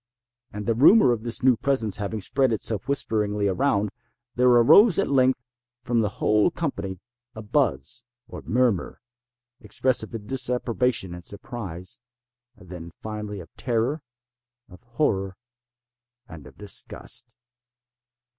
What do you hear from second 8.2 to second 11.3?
or murmur, expressive of disapprobation and